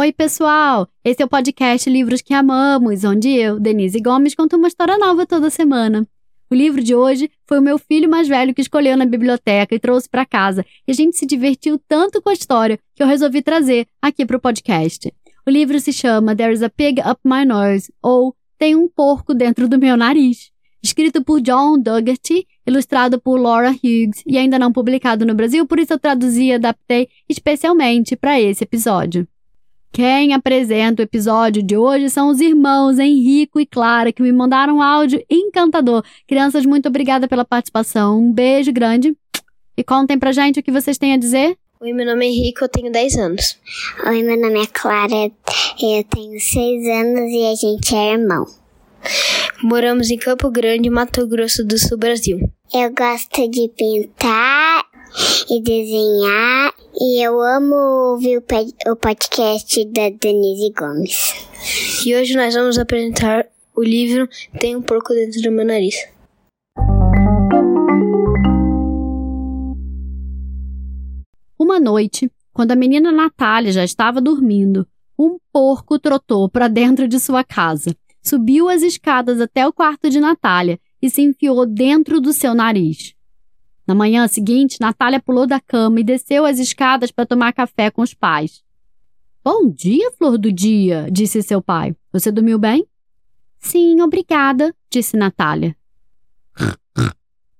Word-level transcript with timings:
Oi, 0.00 0.14
pessoal! 0.14 0.88
Esse 1.04 1.20
é 1.20 1.26
o 1.26 1.28
podcast 1.28 1.90
Livros 1.90 2.22
que 2.22 2.32
Amamos, 2.32 3.04
onde 3.04 3.28
eu, 3.28 3.60
Denise 3.60 4.00
Gomes, 4.00 4.34
conto 4.34 4.56
uma 4.56 4.66
história 4.66 4.96
nova 4.96 5.26
toda 5.26 5.50
semana. 5.50 6.08
O 6.50 6.54
livro 6.54 6.82
de 6.82 6.94
hoje 6.94 7.30
foi 7.46 7.58
o 7.58 7.62
meu 7.62 7.76
filho 7.76 8.08
mais 8.08 8.26
velho 8.26 8.54
que 8.54 8.62
escolheu 8.62 8.96
na 8.96 9.04
biblioteca 9.04 9.74
e 9.74 9.78
trouxe 9.78 10.08
para 10.08 10.24
casa, 10.24 10.64
e 10.88 10.90
a 10.90 10.94
gente 10.94 11.18
se 11.18 11.26
divertiu 11.26 11.78
tanto 11.86 12.22
com 12.22 12.30
a 12.30 12.32
história 12.32 12.78
que 12.96 13.02
eu 13.02 13.06
resolvi 13.06 13.42
trazer 13.42 13.86
aqui 14.00 14.24
para 14.24 14.38
o 14.38 14.40
podcast. 14.40 15.12
O 15.46 15.50
livro 15.50 15.78
se 15.78 15.92
chama 15.92 16.34
There's 16.34 16.62
a 16.62 16.70
Pig 16.70 16.98
Up 17.02 17.20
My 17.22 17.44
Nose, 17.44 17.92
ou 18.02 18.34
Tem 18.56 18.74
um 18.74 18.88
Porco 18.88 19.34
Dentro 19.34 19.68
do 19.68 19.78
Meu 19.78 19.98
Nariz. 19.98 20.50
Escrito 20.82 21.22
por 21.22 21.42
John 21.42 21.78
Dougherty, 21.78 22.48
ilustrado 22.66 23.20
por 23.20 23.38
Laura 23.38 23.70
Hughes 23.70 24.22
e 24.26 24.38
ainda 24.38 24.58
não 24.58 24.72
publicado 24.72 25.26
no 25.26 25.34
Brasil, 25.34 25.66
por 25.66 25.78
isso 25.78 25.92
eu 25.92 25.98
traduzi 25.98 26.44
e 26.44 26.54
adaptei 26.54 27.06
especialmente 27.28 28.16
para 28.16 28.40
esse 28.40 28.64
episódio. 28.64 29.28
Quem 29.92 30.32
apresenta 30.32 31.02
o 31.02 31.04
episódio 31.04 31.62
de 31.62 31.76
hoje 31.76 32.08
são 32.10 32.28
os 32.28 32.40
irmãos 32.40 32.98
Henrico 32.98 33.58
e 33.58 33.66
Clara, 33.66 34.12
que 34.12 34.22
me 34.22 34.30
mandaram 34.30 34.76
um 34.76 34.82
áudio 34.82 35.20
encantador. 35.28 36.04
Crianças, 36.28 36.64
muito 36.64 36.86
obrigada 36.88 37.26
pela 37.26 37.44
participação. 37.44 38.20
Um 38.20 38.32
beijo 38.32 38.72
grande. 38.72 39.16
E 39.76 39.82
contem 39.82 40.16
pra 40.18 40.30
gente 40.30 40.60
o 40.60 40.62
que 40.62 40.70
vocês 40.70 40.96
têm 40.96 41.14
a 41.14 41.16
dizer. 41.16 41.56
Oi, 41.80 41.92
meu 41.92 42.06
nome 42.06 42.26
é 42.26 42.28
Henrico, 42.28 42.64
eu 42.64 42.68
tenho 42.68 42.92
10 42.92 43.16
anos. 43.16 43.58
Oi, 44.06 44.22
meu 44.22 44.40
nome 44.40 44.62
é 44.62 44.66
Clara, 44.66 45.30
eu 45.82 46.04
tenho 46.04 46.38
6 46.38 46.86
anos 46.86 47.30
e 47.32 47.46
a 47.46 47.54
gente 47.56 47.94
é 47.94 48.12
irmão. 48.12 48.46
Moramos 49.62 50.10
em 50.10 50.18
Campo 50.18 50.50
Grande, 50.50 50.88
Mato 50.88 51.26
Grosso 51.26 51.64
do 51.64 51.78
Sul, 51.78 51.98
Brasil. 51.98 52.38
Eu 52.72 52.94
gosto 52.94 53.48
de 53.48 53.68
pintar 53.76 54.69
e 55.50 55.60
desenhar 55.60 56.74
e 56.94 57.24
eu 57.24 57.40
amo 57.40 57.74
ouvir 58.12 58.42
o 58.86 58.96
podcast 58.96 59.84
da 59.86 60.10
Denise 60.10 60.72
Gomes. 60.76 61.46
E 62.04 62.14
hoje 62.14 62.36
nós 62.36 62.54
vamos 62.54 62.78
apresentar 62.78 63.46
o 63.74 63.82
livro 63.82 64.28
Tem 64.58 64.76
um 64.76 64.82
Porco 64.82 65.14
Dentro 65.14 65.40
do 65.40 65.50
Meu 65.50 65.64
Nariz. 65.64 65.94
Uma 71.58 71.78
noite, 71.78 72.30
quando 72.52 72.72
a 72.72 72.76
menina 72.76 73.12
Natália 73.12 73.72
já 73.72 73.84
estava 73.84 74.20
dormindo, 74.20 74.86
um 75.18 75.38
porco 75.52 75.98
trotou 75.98 76.48
para 76.48 76.68
dentro 76.68 77.06
de 77.06 77.20
sua 77.20 77.44
casa, 77.44 77.94
subiu 78.22 78.68
as 78.68 78.82
escadas 78.82 79.40
até 79.40 79.66
o 79.66 79.72
quarto 79.72 80.10
de 80.10 80.20
Natália 80.20 80.78
e 81.00 81.08
se 81.08 81.22
enfiou 81.22 81.64
dentro 81.66 82.20
do 82.20 82.32
seu 82.32 82.54
nariz. 82.54 83.14
Na 83.90 83.94
manhã 83.96 84.28
seguinte, 84.28 84.76
Natália 84.80 85.18
pulou 85.18 85.48
da 85.48 85.58
cama 85.58 85.98
e 85.98 86.04
desceu 86.04 86.46
as 86.46 86.60
escadas 86.60 87.10
para 87.10 87.26
tomar 87.26 87.52
café 87.52 87.90
com 87.90 88.02
os 88.02 88.14
pais. 88.14 88.62
Bom 89.42 89.68
dia, 89.68 90.12
flor 90.12 90.38
do 90.38 90.52
dia, 90.52 91.08
disse 91.10 91.42
seu 91.42 91.60
pai. 91.60 91.96
Você 92.12 92.30
dormiu 92.30 92.56
bem? 92.56 92.86
Sim, 93.58 94.00
obrigada, 94.00 94.72
disse 94.88 95.16
Natália. 95.16 95.76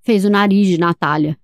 Fez 0.03 0.25
o 0.25 0.31
nariz 0.31 0.69
de 0.69 0.79
Natália. 0.79 1.37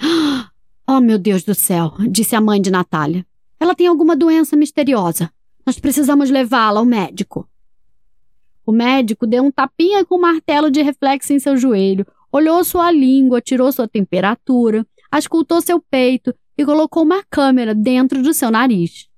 Oh, 0.86 1.00
meu 1.00 1.16
Deus 1.16 1.44
do 1.44 1.54
céu, 1.54 1.94
disse 2.10 2.34
a 2.36 2.40
mãe 2.40 2.60
de 2.60 2.70
Natália. 2.72 3.24
Ela 3.58 3.74
tem 3.74 3.86
alguma 3.86 4.16
doença 4.16 4.56
misteriosa. 4.56 5.32
Nós 5.64 5.78
precisamos 5.78 6.28
levá-la 6.28 6.80
ao 6.80 6.84
médico. 6.84 7.48
O 8.66 8.72
médico 8.72 9.26
deu 9.26 9.44
um 9.44 9.50
tapinha 9.50 10.04
com 10.04 10.16
um 10.16 10.20
martelo 10.20 10.70
de 10.70 10.82
reflexo 10.82 11.32
em 11.32 11.38
seu 11.38 11.56
joelho, 11.56 12.06
olhou 12.36 12.64
sua 12.64 12.90
língua, 12.90 13.40
tirou 13.40 13.70
sua 13.70 13.86
temperatura, 13.86 14.84
ascultou 15.08 15.60
seu 15.60 15.80
peito 15.80 16.34
e 16.58 16.64
colocou 16.64 17.04
uma 17.04 17.22
câmera 17.30 17.72
dentro 17.72 18.24
do 18.24 18.34
seu 18.34 18.50
nariz. 18.50 19.08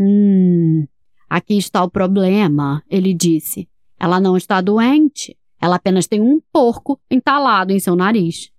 Hum, 0.00 0.84
aqui 1.30 1.56
está 1.56 1.84
o 1.84 1.90
problema, 1.90 2.82
ele 2.90 3.14
disse. 3.14 3.68
Ela 4.00 4.18
não 4.18 4.36
está 4.36 4.60
doente. 4.60 5.38
Ela 5.60 5.76
apenas 5.76 6.08
tem 6.08 6.20
um 6.20 6.40
porco 6.52 7.00
entalado 7.08 7.72
em 7.72 7.78
seu 7.78 7.94
nariz. 7.94 8.50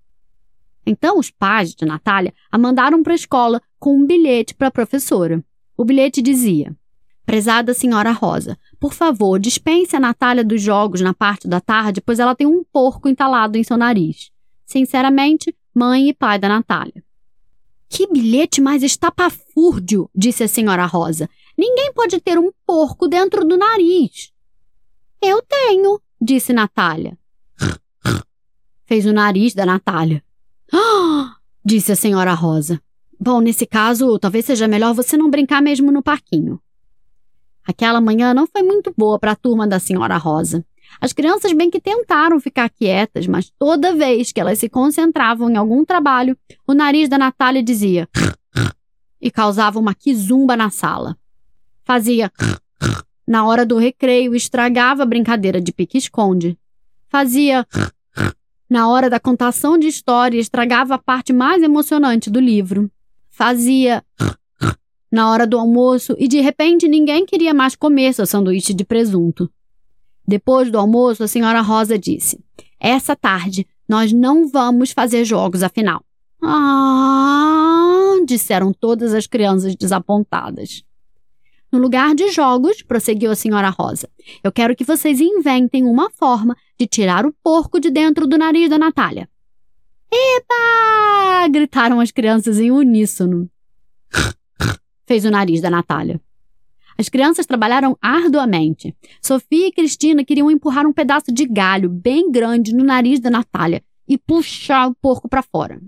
Então 0.86 1.20
os 1.20 1.30
pais 1.30 1.76
de 1.76 1.86
Natália 1.86 2.34
a 2.50 2.58
mandaram 2.58 3.04
para 3.04 3.12
a 3.12 3.16
escola 3.16 3.62
com 3.78 3.98
um 3.98 4.08
bilhete 4.08 4.56
para 4.56 4.70
a 4.70 4.72
professora. 4.72 5.44
O 5.76 5.84
bilhete 5.84 6.22
dizia: 6.22 6.74
Prezada 7.28 7.74
senhora 7.74 8.14
Rosa, 8.14 8.58
por 8.80 8.94
favor, 8.94 9.38
dispense 9.38 9.94
a 9.94 10.00
Natália 10.00 10.46
dos 10.46 10.62
jogos 10.62 11.02
na 11.02 11.14
parte 11.14 11.46
da 11.46 11.60
tarde, 11.60 12.00
pois 12.00 12.20
ela 12.20 12.34
tem 12.34 12.48
um 12.48 12.64
porco 12.64 13.10
entalado 13.10 13.58
em 13.58 13.66
seu 13.66 13.76
nariz. 13.76 14.32
Sinceramente, 14.66 15.54
mãe 15.76 16.08
e 16.08 16.14
pai 16.14 16.40
da 16.40 16.48
Natália. 16.48 17.04
Que 17.90 18.08
bilhete 18.08 18.62
mais 18.62 18.82
estapafúrdio, 18.82 20.10
disse 20.16 20.42
a 20.46 20.48
senhora 20.48 20.86
Rosa. 20.86 21.30
Ninguém 21.58 21.92
pode 21.92 22.18
ter 22.22 22.40
um 22.40 22.50
porco 22.66 23.10
dentro 23.10 23.44
do 23.44 23.58
nariz. 23.58 24.32
Eu 25.22 25.42
tenho, 25.42 26.00
disse 26.22 26.54
Natália. 26.54 27.20
Fez 28.86 29.06
o 29.06 29.12
nariz 29.12 29.54
da 29.54 29.66
Natália. 29.66 30.24
Ah, 30.72 31.36
disse 31.64 31.92
a 31.92 31.96
senhora 31.98 32.34
Rosa. 32.34 32.82
Bom, 33.20 33.42
nesse 33.42 33.66
caso, 33.66 34.18
talvez 34.18 34.46
seja 34.46 34.66
melhor 34.66 34.94
você 34.94 35.18
não 35.18 35.30
brincar 35.30 35.62
mesmo 35.62 35.92
no 35.92 36.02
parquinho. 36.02 36.58
Aquela 37.68 38.00
manhã 38.00 38.34
não 38.34 38.48
foi 38.48 38.64
muito 38.64 38.94
boa 38.98 39.20
para 39.20 39.34
a 39.34 39.36
turma 39.36 39.68
da 39.68 39.78
senhora 39.78 40.16
Rosa. 40.16 40.66
As 41.02 41.12
crianças 41.12 41.52
bem 41.52 41.70
que 41.70 41.82
tentaram 41.82 42.40
ficar 42.40 42.70
quietas, 42.70 43.28
mas 43.28 43.52
toda 43.60 43.94
vez 43.94 44.32
que 44.32 44.40
elas 44.40 44.58
se 44.58 44.70
concentravam 44.70 45.50
em 45.50 45.58
algum 45.58 45.84
trabalho, 45.84 46.38
o 46.66 46.74
nariz 46.74 47.10
da 47.10 47.18
Natália 47.18 47.62
dizia 47.62 48.08
e 49.22 49.30
causava 49.30 49.78
uma 49.78 49.94
quizumba 49.94 50.56
na 50.56 50.70
sala. 50.70 51.18
Fazia 51.84 52.32
na 53.28 53.46
hora 53.46 53.66
do 53.66 53.78
recreio 53.78 54.34
estragava 54.34 55.04
a 55.04 55.06
brincadeira 55.06 55.60
de 55.60 55.74
pique-esconde. 55.74 56.58
Fazia 57.10 57.68
na 58.70 58.88
hora 58.88 59.10
da 59.10 59.20
contação 59.20 59.78
de 59.78 59.88
história 59.88 60.40
estragava 60.40 60.96
a 60.96 61.00
parte 61.00 61.34
mais 61.34 61.62
emocionante 61.62 62.30
do 62.30 62.40
livro. 62.40 62.90
Fazia 63.30 64.04
na 65.12 65.32
hora 65.32 65.48
do 65.48 65.58
almoço 65.58 66.16
e 66.18 66.28
de 66.28 66.40
repente 66.42 66.88
ninguém 66.88 67.26
queria 67.26 67.54
mais 67.54 67.76
comer 67.76 68.14
seu 68.14 68.26
sanduíche 68.26 68.74
de 68.74 68.84
presunto. 68.84 69.50
Depois 70.28 70.70
do 70.70 70.78
almoço, 70.78 71.24
a 71.24 71.28
senhora 71.28 71.62
Rosa 71.62 71.98
disse: 71.98 72.40
Essa 72.80 73.16
tarde 73.16 73.66
nós 73.88 74.12
não 74.12 74.48
vamos 74.48 74.92
fazer 74.92 75.24
jogos 75.24 75.64
afinal. 75.64 76.04
Ah, 76.44 78.18
disseram 78.26 78.74
todas 78.74 79.14
as 79.14 79.26
crianças 79.26 79.76
desapontadas. 79.76 80.84
No 81.72 81.80
lugar 81.80 82.14
de 82.14 82.30
jogos, 82.32 82.82
prosseguiu 82.82 83.32
a 83.32 83.36
senhora 83.36 83.70
Rosa, 83.70 84.10
eu 84.44 84.52
quero 84.52 84.76
que 84.76 84.86
vocês 84.86 85.20
inventem 85.20 85.86
uma 85.86 86.10
forma 86.10 86.56
de 86.80 86.88
tirar 86.88 87.26
o 87.26 87.34
porco 87.44 87.80
de 87.80 87.90
dentro 87.90 88.28
do 88.28 88.38
nariz 88.38 88.70
da 88.70 88.78
Natália. 88.78 89.30
Epa! 90.12 91.48
gritaram 91.50 92.00
as 92.00 92.12
crianças 92.12 92.60
em 92.60 92.72
uníssono 92.72 93.50
fez 95.08 95.26
o 95.26 95.32
nariz 95.32 95.62
da 95.62 95.70
Natália. 95.70 96.22
As 96.98 97.10
crianças 97.10 97.46
trabalharam 97.46 97.98
arduamente. 98.02 98.96
Sofia 99.22 99.68
e 99.68 99.72
Cristina 99.72 100.26
queriam 100.26 100.52
empurrar 100.52 100.86
um 100.86 100.94
pedaço 100.94 101.32
de 101.32 101.46
galho 101.46 101.90
bem 101.90 102.30
grande 102.32 102.76
no 102.76 102.84
nariz 102.84 103.20
da 103.20 103.30
Natália 103.30 103.84
e 104.08 104.18
puxar 104.18 104.88
o 104.88 104.96
porco 104.96 105.30
para 105.30 105.42
fora. 105.42 105.80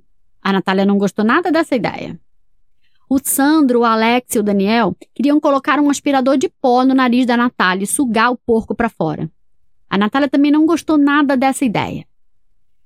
A 0.42 0.54
Natália 0.54 0.86
não 0.86 0.98
gostou 0.98 1.26
nada 1.26 1.52
dessa 1.52 1.76
ideia. 1.76 2.20
O 3.10 3.20
Sandro, 3.22 3.80
o 3.80 3.84
Alex 3.84 4.36
e 4.36 4.40
o 4.40 4.44
Daniel 4.44 4.96
queriam 5.16 5.40
colocar 5.40 5.80
um 5.80 5.90
aspirador 5.90 6.38
de 6.38 6.48
pó 6.48 6.86
no 6.86 6.94
nariz 6.94 7.26
da 7.26 7.36
Natália 7.36 7.84
e 7.84 7.88
sugar 7.88 8.32
o 8.32 8.38
porco 8.38 8.76
para 8.76 8.88
fora. 8.88 9.30
A 9.90 9.98
Natália 9.98 10.30
também 10.30 10.52
não 10.52 10.66
gostou 10.66 10.96
nada 10.98 11.36
dessa 11.36 11.66
ideia. 11.66 12.06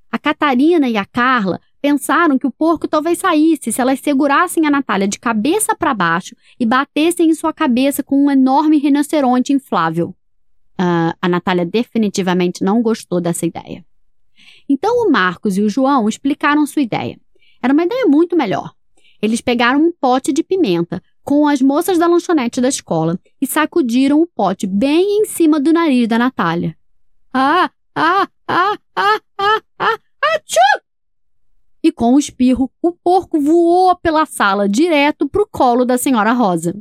A 0.09 0.17
Catarina 0.17 0.88
e 0.88 0.95
a 0.95 1.05
Carla 1.05 1.59
pensaram 1.83 2.39
que 2.39 2.47
o 2.47 2.51
porco 2.51 2.88
talvez 2.88 3.19
saísse 3.19 3.69
se 3.69 3.81
elas 3.81 3.99
segurassem 3.99 4.66
a 4.66 4.72
Natália 4.72 5.05
de 5.05 5.19
cabeça 5.19 5.75
para 5.75 5.93
baixo 5.93 6.34
e 6.58 6.66
batessem 6.66 7.29
em 7.29 7.35
sua 7.35 7.52
cabeça 7.52 8.02
com 8.02 8.23
um 8.23 8.31
enorme 8.31 8.78
rinoceronte 8.78 9.52
inflável. 9.52 10.16
Uh, 10.79 11.11
a 11.22 11.28
Natália 11.28 11.66
definitivamente 11.66 12.63
não 12.63 12.81
gostou 12.81 13.19
dessa 13.19 13.46
ideia. 13.46 13.85
Então 14.69 15.05
o 15.05 15.11
Marcos 15.11 15.58
e 15.58 15.61
o 15.61 15.69
João 15.69 16.08
explicaram 16.08 16.66
sua 16.66 16.81
ideia. 16.81 17.19
Era 17.61 17.73
uma 17.73 17.84
ideia 17.84 18.05
muito 18.05 18.37
melhor. 18.37 18.73
Eles 19.22 19.41
pegaram 19.41 19.81
um 19.81 19.91
pote 19.91 20.31
de 20.31 20.41
pimenta 20.41 21.03
com 21.22 21.49
as 21.49 21.61
moças 21.61 21.97
da 21.97 22.08
lanchonete 22.08 22.61
da 22.61 22.69
escola 22.69 23.19
e 23.41 23.46
sacudiram 23.46 24.22
o 24.22 24.28
pote 24.28 24.66
bem 24.66 25.19
em 25.19 25.25
cima 25.25 25.59
do 25.59 25.73
nariz 25.73 26.08
da 26.08 26.17
Natália. 26.17 26.78
Ah, 27.34 27.69
ah, 27.93 28.29
ah, 28.47 28.78
ah, 28.96 29.19
ah, 29.37 29.61
ah, 29.79 29.99
ah, 30.23 30.40
e 31.84 31.91
com 31.91 32.14
o 32.14 32.20
espirro, 32.20 32.72
o 32.82 32.94
porco 32.94 33.40
voou 33.41 33.94
pela 33.97 34.26
sala 34.26 34.70
direto 34.70 35.28
para 35.28 35.41
o 35.41 35.47
colo 35.47 35.84
da 35.84 35.97
senhora 35.97 36.32
Rosa. 36.32 36.74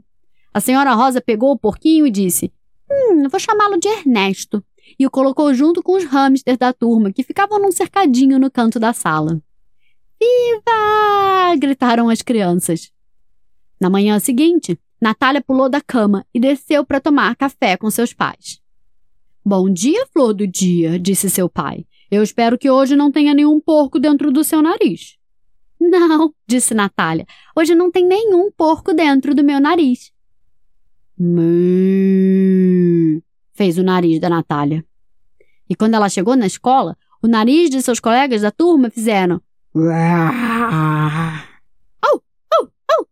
A 0.55 0.61
senhora 0.61 0.95
Rosa 0.95 1.21
pegou 1.21 1.51
o 1.51 1.59
porquinho 1.59 2.07
e 2.07 2.11
disse: 2.11 2.53
Hum, 2.91 3.29
vou 3.29 3.41
chamá-lo 3.41 3.79
de 3.79 3.89
Ernesto. 3.89 4.65
E 4.99 5.07
o 5.07 5.11
colocou 5.11 5.53
junto 5.55 5.83
com 5.83 5.97
os 5.97 6.05
hamsters 6.05 6.59
da 6.59 6.73
turma, 6.73 7.13
que 7.13 7.23
ficavam 7.23 7.59
num 7.59 7.73
cercadinho 7.73 8.39
no 8.39 8.51
canto 8.51 8.79
da 8.79 8.93
sala. 8.93 9.41
Viva! 10.21 11.57
gritaram 11.59 12.09
as 12.09 12.23
crianças. 12.23 12.93
Na 13.81 13.91
manhã 13.91 14.19
seguinte, 14.21 14.79
Natália 15.01 15.41
pulou 15.41 15.69
da 15.69 15.81
cama 15.81 16.25
e 16.33 16.39
desceu 16.39 16.85
para 16.85 17.01
tomar 17.01 17.35
café 17.35 17.77
com 17.77 17.91
seus 17.91 18.13
pais. 18.13 18.61
Bom 19.45 19.69
dia, 19.69 20.07
flor 20.13 20.33
do 20.33 20.47
dia, 20.47 20.99
disse 20.99 21.29
seu 21.29 21.49
pai. 21.49 21.85
Eu 22.13 22.23
espero 22.23 22.59
que 22.59 22.71
hoje 22.71 22.95
não 22.95 23.11
tenha 23.11 23.33
nenhum 23.33 23.59
porco 23.59 23.99
dentro 23.99 24.31
do 24.31 24.45
seu 24.45 24.61
nariz. 24.61 25.17
Não, 25.81 26.35
disse 26.47 26.75
Natália. 26.75 27.25
Hoje 27.57 27.75
não 27.75 27.91
tem 27.91 28.07
nenhum 28.07 28.53
porco 28.53 28.93
dentro 28.93 29.35
do 29.35 29.43
meu 29.43 29.59
nariz. 29.59 30.13
Mãe, 31.19 33.23
fez 33.55 33.79
o 33.79 33.83
nariz 33.83 34.21
da 34.21 34.29
Natália. 34.29 34.85
E 35.67 35.75
quando 35.75 35.95
ela 35.95 36.11
chegou 36.11 36.37
na 36.37 36.47
escola, 36.47 36.99
o 37.23 37.27
nariz 37.27 37.71
de 37.71 37.81
seus 37.81 37.99
colegas 37.99 38.43
da 38.43 38.51
turma 38.51 38.91
fizeram. 38.91 39.41
Oh, 42.05 42.21
oh, 42.61 42.69
oh. 42.91 43.07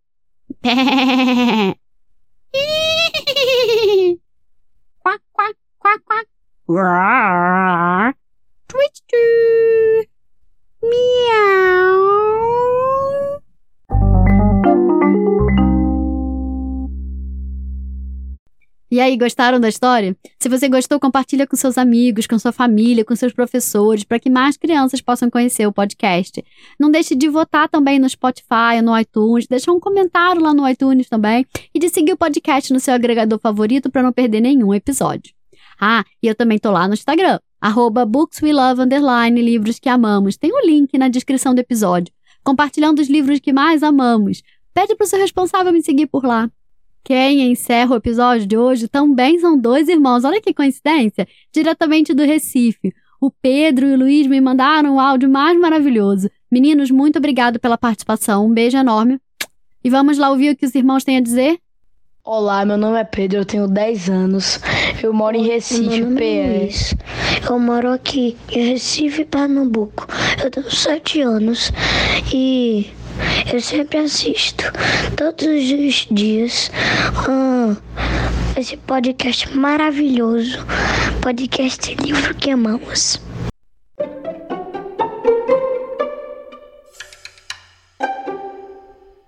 E 18.91 18.99
aí, 18.99 19.17
gostaram 19.17 19.61
da 19.61 19.69
história? 19.69 20.17
Se 20.41 20.49
você 20.49 20.69
gostou, 20.69 20.99
compartilha 20.99 21.47
com 21.47 21.55
seus 21.55 21.79
amigos, 21.79 22.27
com 22.27 22.37
sua 22.41 22.51
família, 22.51 23.05
com 23.05 23.15
seus 23.15 23.33
professores, 23.33 24.03
para 24.03 24.19
que 24.19 24.29
mais 24.29 24.57
crianças 24.57 25.01
possam 25.01 25.31
conhecer 25.31 25.65
o 25.65 25.73
podcast. 25.73 26.45
Não 26.77 26.91
deixe 26.91 27.15
de 27.15 27.29
votar 27.29 27.69
também 27.69 28.01
no 28.01 28.09
Spotify, 28.09 28.83
no 28.83 28.99
iTunes, 28.99 29.47
deixar 29.47 29.71
um 29.71 29.79
comentário 29.79 30.43
lá 30.43 30.53
no 30.53 30.69
iTunes 30.69 31.09
também 31.09 31.47
e 31.73 31.79
de 31.79 31.89
seguir 31.89 32.15
o 32.15 32.17
podcast 32.17 32.73
no 32.73 32.81
seu 32.81 32.93
agregador 32.93 33.39
favorito 33.39 33.89
para 33.93 34.03
não 34.03 34.13
perder 34.13 34.41
nenhum 34.41 34.75
episódio. 34.75 35.33
Ah, 35.81 36.05
e 36.21 36.27
eu 36.27 36.35
também 36.35 36.59
tô 36.59 36.73
lá 36.73 36.89
no 36.89 36.95
Instagram, 36.95 37.39
arroba 37.61 38.05
bookswelove, 38.05 38.83
underline, 38.83 39.41
livros 39.41 39.79
que 39.79 39.89
amamos. 39.89 40.37
Tem 40.37 40.51
um 40.53 40.67
link 40.67 40.99
na 40.99 41.09
descrição 41.09 41.55
do 41.55 41.61
episódio, 41.61 42.13
compartilhando 42.43 42.99
os 42.99 43.09
livros 43.09 43.39
que 43.39 43.53
mais 43.53 43.85
amamos. 43.85 44.43
Pede 44.75 44.97
pro 44.97 45.07
seu 45.07 45.21
responsável 45.21 45.73
me 45.73 45.81
seguir 45.81 46.09
por 46.09 46.25
lá. 46.25 46.51
Quem 47.03 47.51
encerra 47.51 47.93
o 47.93 47.97
episódio 47.97 48.47
de 48.47 48.57
hoje 48.57 48.89
também 48.89 49.39
são 49.39 49.59
dois 49.59 49.89
irmãos. 49.89 50.25
Olha 50.25 50.41
que 50.41 50.55
coincidência! 50.55 51.27
Diretamente 51.53 52.15
do 52.15 52.23
Recife. 52.23 52.93
O 53.21 53.31
Pedro 53.31 53.87
e 53.87 53.93
o 53.93 53.99
Luiz 53.99 54.27
me 54.27 54.41
mandaram 54.41 54.97
o 54.97 55.01
áudio 55.01 55.29
mais 55.29 55.59
maravilhoso. 55.59 56.31
Meninos, 56.51 56.91
muito 56.91 57.19
obrigado 57.19 57.59
pela 57.59 57.77
participação. 57.77 58.47
Um 58.47 58.55
beijo 58.55 58.77
enorme. 58.77 59.21
E 59.83 59.91
vamos 59.91 60.19
lá 60.19 60.31
ouvir 60.31 60.51
o 60.51 60.57
que 60.57 60.67
os 60.67 60.75
irmãos 60.75 61.05
têm 61.05 61.17
a 61.19 61.21
dizer? 61.21 61.59
Olá, 62.23 62.65
meu 62.67 62.77
nome 62.77 62.99
é 62.99 63.05
Pedro, 63.05 63.39
eu 63.39 63.45
tenho 63.47 63.67
10 63.67 64.11
anos. 64.11 64.61
Eu 65.03 65.13
moro 65.13 65.37
em 65.37 65.43
Recife, 65.43 66.03
é 66.03 66.05
PS. 66.05 66.11
Luiz. 66.11 66.95
Eu 67.49 67.59
moro 67.59 67.91
aqui 67.91 68.37
em 68.53 68.69
Recife, 68.69 69.25
Pernambuco. 69.25 70.07
Eu 70.43 70.51
tenho 70.51 70.71
7 70.71 71.23
anos 71.23 71.73
e 72.33 72.91
eu 73.53 73.61
sempre 73.61 73.99
assisto 73.99 74.65
todos 75.17 75.47
os 75.47 76.07
dias 76.11 76.71
ah, 77.29 77.77
esse 78.57 78.77
podcast 78.77 79.57
maravilhoso. 79.57 80.59
Podcast 81.23 81.95
Livro 82.03 82.35
que 82.35 82.51
Amamos. 82.51 83.21